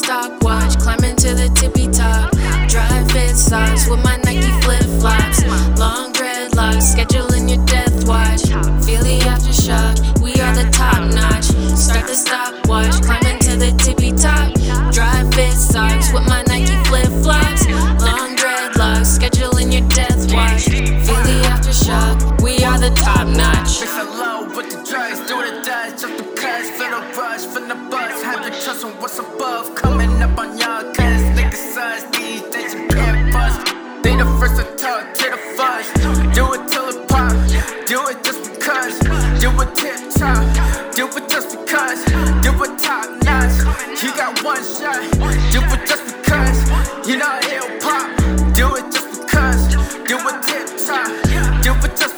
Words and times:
climbing 0.00 1.16
to 1.16 1.34
the 1.34 1.48
tippy 1.54 1.86
top. 1.88 2.30
Dry 2.68 3.04
fit 3.12 3.36
socks 3.36 3.88
with 3.88 4.02
my 4.02 4.16
Nike 4.24 4.50
flip 4.62 4.84
flops. 5.00 5.44
Long 5.78 6.12
dreadlocks, 6.12 6.94
scheduling 6.94 7.48
your 7.50 7.64
death 7.66 8.06
watch. 8.08 8.42
Feel 8.84 9.02
the 9.02 9.20
aftershock, 9.28 10.22
we 10.22 10.32
are 10.40 10.54
the 10.54 10.70
top 10.72 11.12
notch. 11.12 11.44
Start 11.76 12.06
the 12.06 12.16
stopwatch, 12.16 13.02
climbing 13.02 13.38
to 13.40 13.56
the 13.56 13.72
tippy 13.84 14.12
top. 14.12 14.52
Dry 14.92 15.28
fit 15.32 15.52
socks 15.52 16.12
with 16.12 16.26
my 16.26 16.42
Nike 16.48 16.76
flip 16.88 17.12
flops. 17.22 17.66
Long 18.00 18.34
dreadlocks, 18.36 19.18
scheduling 19.18 19.72
your 19.72 19.86
death 19.90 20.32
watch. 20.32 20.64
Feel 20.64 21.22
the 21.28 21.42
aftershock, 21.52 22.40
we 22.42 22.64
are 22.64 22.78
the 22.78 22.90
top 22.96 23.28
notch. 23.28 24.21
Feel 26.78 26.90
the 26.90 27.00
rush, 27.18 27.44
feel 27.44 27.68
the 27.68 27.74
buzz, 27.90 28.22
have 28.22 28.44
you 28.44 28.50
trust 28.62 28.84
on 28.84 28.92
what's 28.92 29.18
above. 29.18 29.74
Coming 29.74 30.22
up 30.22 30.38
on 30.38 30.56
y'all, 30.58 30.82
cause 30.94 31.22
niggas 31.36 31.74
sus, 31.74 32.02
these 32.16 32.42
days 32.52 32.72
you 32.72 32.88
can't 32.88 33.30
bust. 33.30 33.60
They 34.02 34.16
the 34.16 34.24
first 34.40 34.56
to 34.56 34.64
talk 34.82 35.12
to 35.12 35.30
the 35.30 35.40
fuzz. 35.56 35.86
Do 36.34 36.54
it 36.54 36.68
till 36.72 36.88
it 36.88 37.08
pop, 37.08 37.32
do 37.86 37.98
it 38.08 38.24
just 38.24 38.50
because. 38.50 38.98
Do 39.40 39.50
it 39.60 39.74
tip 39.76 40.00
top, 40.16 40.42
do 40.96 41.06
it 41.08 41.28
just 41.28 41.50
because. 41.60 42.04
Do 42.40 42.50
it 42.64 42.78
top 42.78 43.08
notch, 43.22 43.56
you 44.02 44.10
got 44.16 44.42
one 44.42 44.64
shot. 44.64 45.02
Do 45.52 45.60
it 45.74 45.86
just 45.86 46.06
because, 46.16 46.58
you 47.06 47.18
know 47.18 47.38
it'll 47.52 47.80
pop. 47.84 48.08
Do 48.56 48.76
it 48.76 48.90
just 48.90 49.20
because, 49.20 49.68
do 50.08 50.16
it 50.16 50.38
tip 50.48 50.68
top, 50.86 51.10
do 51.62 51.72
it 51.84 51.96
just 51.96 52.11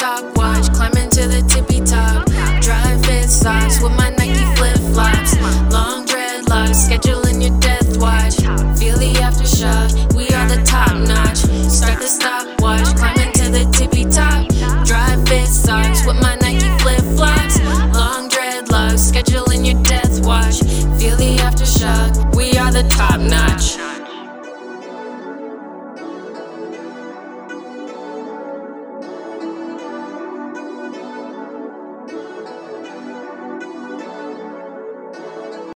stopwatch, 0.00 0.72
climbing 0.72 1.10
to 1.10 1.28
the 1.28 1.42
tippy 1.46 1.78
top. 1.84 2.24
Dry 2.62 2.96
fit 3.04 3.28
socks 3.28 3.82
with 3.82 3.92
my 3.92 4.08
Nike 4.16 4.46
flip 4.56 4.78
flops. 4.94 5.36
Long 5.70 6.06
dreadlocks, 6.06 6.88
scheduling 6.88 7.42
your 7.44 7.52
death 7.60 7.98
watch. 7.98 8.36
Feel 8.80 8.96
the 8.96 9.12
aftershock, 9.20 10.14
we 10.16 10.24
are 10.30 10.48
the 10.48 10.62
top 10.64 10.96
notch. 11.06 11.40
Start 11.68 12.00
the 12.00 12.08
stopwatch, 12.08 12.96
climbing 12.96 13.30
to 13.34 13.50
the 13.52 13.70
tippy 13.76 14.06
top. 14.06 14.48
Dry 14.86 15.22
fit 15.26 15.48
socks 15.48 16.06
with 16.06 16.16
my 16.16 16.34
Nike 16.36 16.70
flip 16.80 17.04
flops. 17.14 17.60
Long 17.92 18.30
dreadlocks, 18.30 19.12
scheduling 19.12 19.66
your 19.68 19.82
death 19.82 20.24
watch. 20.24 20.60
Feel 20.98 21.16
the 21.16 21.36
aftershock, 21.44 22.34
we 22.34 22.56
are 22.56 22.72
the 22.72 22.88
top 22.88 23.20
notch. 23.20 23.99